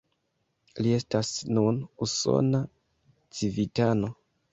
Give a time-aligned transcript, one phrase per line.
[0.85, 2.63] Li estas nun usona
[3.41, 4.11] civitano.